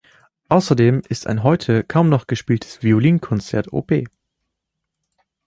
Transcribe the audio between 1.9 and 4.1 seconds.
noch gespieltes "Violinkonzert" op.